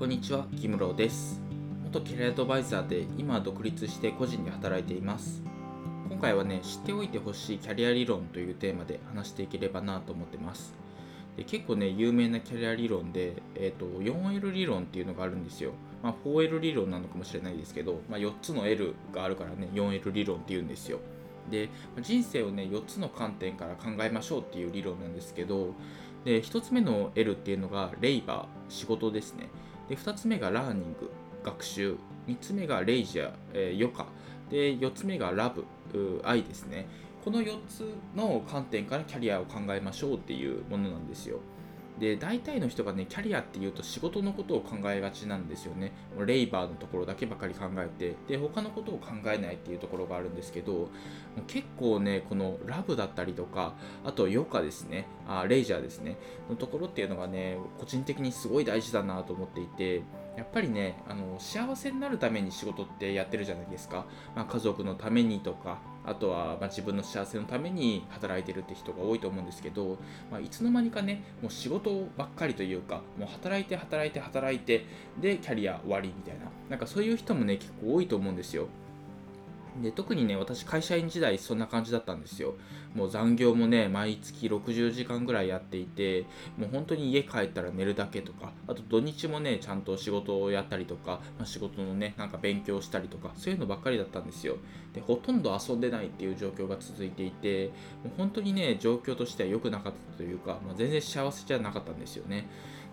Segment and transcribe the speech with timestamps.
[0.00, 1.42] こんにちは、木室です。
[1.84, 5.42] 元キャリアアドバイザーで今は独立して個人で働いています。
[6.08, 10.72] 今回はね、知っておいてほしいキャリア理論というテーマで話していければなと思ってます。
[11.36, 15.72] で結構ね、有名なキャリア理論で、えーと、4L 理論っていうのがあるんですよ。
[16.02, 20.98] まあ、4L 理論なのかもしれないですけど、まあ、4つの L があるからね、4L 理論っていうんですよ。
[21.50, 21.68] で
[22.00, 25.74] 人生をね4つの観点から考えましょうっていう理論なんですけど
[26.24, 29.48] で1つ目の L っていうのがレイバー仕事ですね
[29.90, 31.10] で2つ目がラーニング
[31.44, 31.96] 学習。
[32.28, 34.06] 3つ目がレイジャー、えー、余暇。
[34.48, 35.64] で4つ目がラブ
[36.24, 36.86] 愛ですね。
[37.24, 41.40] この4つの観点からキャリアを考えましょうっていうものなんですよ。
[42.00, 45.92] で大体の人がねキャリアっていうと仕事のことを考えがちなんですよね。
[46.26, 50.88] レイバーのところだけばかり考えてで他のことを考えないっていうところがあるんですけど
[51.46, 55.06] 結構ねこのラブだったりとかあと余暇ですね。
[55.28, 56.16] あレイジャーですね。
[56.48, 60.02] のところっていうのがね個人的にすごい大事だなと思っていて
[60.36, 69.98] やっぱりねあの幸せになるために仕事ってやってるじゃないですか、まあ、家族のためにとかあとはま自分の幸せのために働いてるって人が多いと思うんですけど、
[70.30, 74.86] まあ、いつの間にかねもう仕事ばっかりというかもう働いて働いて働いて
[75.20, 78.68] でキャリア終わりみたいななんかそういう人もね結構多いと思うんですよ。
[79.82, 82.54] で特にね私会社員時代そんな感じだったんですよ。
[82.94, 86.26] もう残業もね毎月60時間ぐらいやっていて
[86.56, 94.56] もう本当に家帰ったら寝るだけとかあと土日もねちゃんと仕事をやったりとか、まあ、仕事のねなんか勉強したりとかそういうのばっかりだったんですよ。
[94.92, 97.68] でほとんど遊んでないっていう状況が続いていて
[98.02, 102.48] もう本当にね状況としては良くなかったというか、まあ、全然幸せじゃなかったんですよね。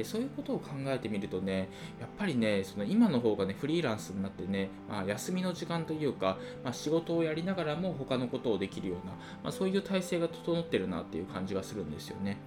[0.00, 1.68] でそういうことを考えてみるとね
[2.00, 12.38] やっぱりねその今の方がねフリーランスになってね、まあ、休みの時間というか、まあ、仕事をやりながらも他のことをできるような、まあ、そういう体制が整ってるなっていう感じがするんですよね。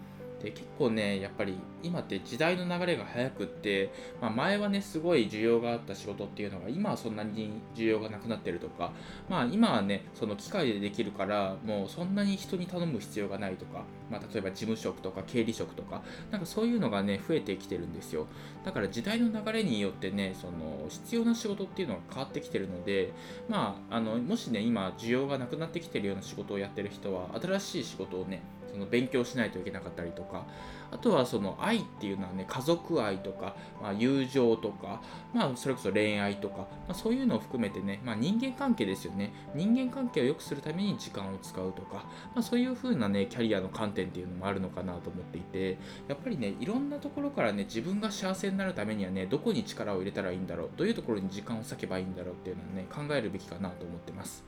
[0.44, 3.92] で結構ねやっぱり今って時代の流れが速くって、
[4.22, 8.92] まあ、前はねすごい需要があった仕事っていうのが今はそんなに需要がなくなってるとか
[9.30, 18.28] まあ今はねその機械でできるからもうそんなに人に頼む必要がないとか、まあ、例えば事務職とか経理職とかなんかそういうのがね増えてきてるんですよ。
[18.66, 23.14] だから時代の流れによってねその必要な仕事っていうのが変わってきてるので
[23.48, 28.42] まああのもしね今需要がなくなってきてるような仕事をやってる人は新しい仕事をね
[28.74, 30.46] その勉強しないといけなかったりとか
[30.92, 35.02] あとはその愛っていうのはね家族愛とか、まあ、友情とか、
[35.34, 54.44] まあ、それこそ恋愛とか、まあ、そういうのを含めてね、まあ、人間関係ですよね人間関係を良くするために時間を使うとか、まあ、そういう風なねキャリアの観点っていうのもあるのかなと思っていてやっぱりねいろんなところからね自分が幸せになるためにはねどこに力を入れたらいいんだろうどういうところに時間を割けばいいんだろうっていうのをね考えるべきかなと思ってます。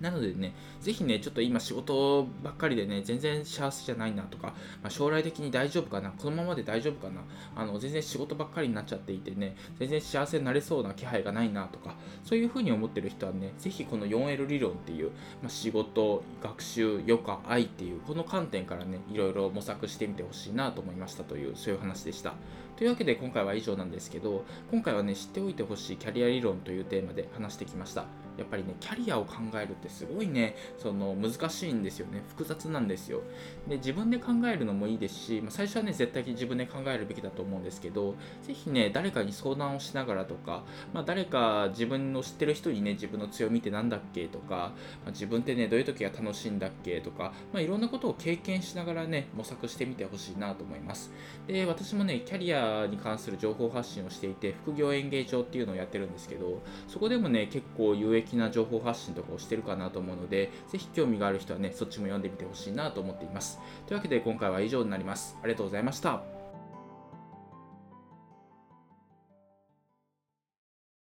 [0.00, 4.48] なのでね、ぜひね、ちょっと今仕事ばっかりでね、全然幸せじゃないなとか、
[4.82, 7.22] まあ、将来的に大丈夫かな、このままで大丈夫かな、
[7.54, 11.94] あの全然仕事ばっかりになっちゃっていてね、全然幸せになれそうな気配がないなとか、
[12.24, 15.10] そういうふうに思ってる人はね、ぜひこの 4L 理論っていう、
[15.40, 22.34] まあ、仕事、学習、余暇、愛っていう、この観点からね、いろいろ模索してみてほしいなと思いましたという、そういう話でした。
[22.76, 28.06] というわけで今回は以上なんですけど、今回はね、知っておいてほしいキャリア理論というテーマで話してきました。
[28.38, 32.22] やっぱりね、キャリアを考えるってすごいね、その難しいんですよね。
[32.28, 33.22] 複雑なんですよ。
[33.68, 44.72] で、自分で考えるのもいいですし、まあ、最初はね、絶対に自分で考えるべきだと思うんですけど、ぜひね、誰かに相談をしながらとか、まあ、誰か自分の知ってる人にね、自分の強みって何だっけとか、
[45.04, 51.12] まあ、自分ってね、どういう時が楽しいんだっけとか、まあ、いろんなことを経験しながらね、模索してみてほしいなと思います。
[51.46, 63.58] で、私もね、キャリアに関する情報発信をしていて、副業演芸場っていうのをやってるんですけど、そこでもね、結構有益な情報発信とかをしてるかなと思うので、ぜひ興味がある人はね、そっちも読んでみてほしいなと思っています。
[63.86, 65.36] というわけで今回は以上になります。
[65.42, 66.41] ありがとうございました。